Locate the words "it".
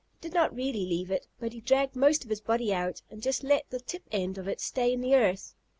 1.11-1.27, 4.47-4.59